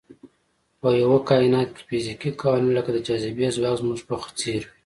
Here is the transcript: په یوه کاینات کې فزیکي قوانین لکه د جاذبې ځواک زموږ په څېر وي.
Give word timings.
په 0.79 0.87
یوه 1.01 1.19
کاینات 1.29 1.69
کې 1.75 1.81
فزیکي 1.89 2.29
قوانین 2.41 2.71
لکه 2.77 2.89
د 2.93 2.97
جاذبې 3.07 3.47
ځواک 3.55 3.75
زموږ 3.81 3.99
په 4.07 4.15
څېر 4.39 4.61
وي. 4.67 4.75